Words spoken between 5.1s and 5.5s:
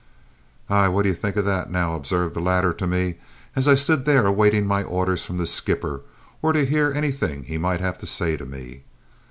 from the